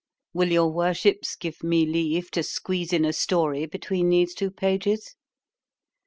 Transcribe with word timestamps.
Will 0.33 0.51
your 0.51 0.71
worships 0.73 1.35
give 1.35 1.63
me 1.63 1.85
leave 1.85 2.31
to 2.31 2.41
squeeze 2.41 2.91
in 2.91 3.05
a 3.05 3.13
story 3.13 3.67
between 3.67 4.09
these 4.09 4.33
two 4.33 4.49
pages? 4.49 5.13